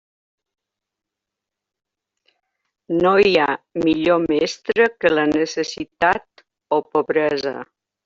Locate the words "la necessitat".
5.17-6.47